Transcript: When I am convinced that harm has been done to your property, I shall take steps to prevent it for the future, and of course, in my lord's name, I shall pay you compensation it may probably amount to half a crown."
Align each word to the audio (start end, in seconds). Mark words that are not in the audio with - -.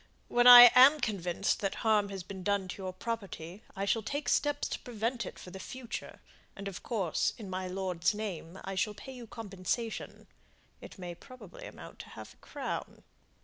When 0.29 0.47
I 0.47 0.71
am 0.73 0.99
convinced 0.99 1.59
that 1.59 1.75
harm 1.85 2.09
has 2.09 2.23
been 2.23 2.41
done 2.41 2.67
to 2.69 2.81
your 2.81 2.91
property, 2.91 3.61
I 3.75 3.85
shall 3.85 4.01
take 4.01 4.29
steps 4.29 4.67
to 4.69 4.79
prevent 4.79 5.27
it 5.27 5.37
for 5.37 5.51
the 5.51 5.59
future, 5.59 6.21
and 6.55 6.67
of 6.67 6.81
course, 6.81 7.35
in 7.37 7.51
my 7.51 7.67
lord's 7.67 8.15
name, 8.15 8.57
I 8.63 8.73
shall 8.73 8.95
pay 8.95 9.11
you 9.13 9.27
compensation 9.27 10.25
it 10.81 10.97
may 10.97 11.13
probably 11.13 11.67
amount 11.67 11.99
to 11.99 12.09
half 12.09 12.33
a 12.33 12.37
crown." 12.37 13.03